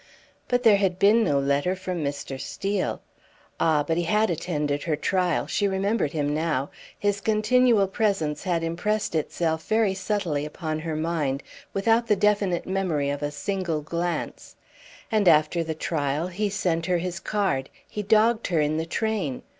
[0.47, 2.39] But there had been no letter from Mr.
[2.41, 3.03] Steel.
[3.59, 3.83] Ah!
[3.83, 9.13] but he had attended her trial; she remembered him now, his continual presence had impressed
[9.13, 14.55] itself very subtly upon her mind, without the definite memory of a single glance;
[15.11, 19.43] and after the trial he sent her his card, he dogged her in the train!